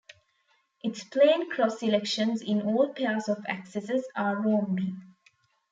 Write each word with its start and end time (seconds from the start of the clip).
Its 0.83 1.03
plane 1.03 1.47
cross 1.47 1.79
selections 1.81 2.41
in 2.41 2.63
all 2.63 2.91
pairs 2.91 3.29
of 3.29 3.45
axes 3.47 4.03
are 4.15 4.35
rhombi. 4.37 4.95